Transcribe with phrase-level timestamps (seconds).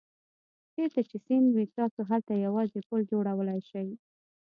[0.73, 3.87] چېرته چې سیند وي تاسو هلته یوازې پل جوړولای شئ.